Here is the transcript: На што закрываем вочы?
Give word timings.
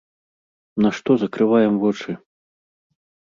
На 0.85 0.89
што 0.99 1.17
закрываем 1.23 1.77
вочы? 1.85 2.17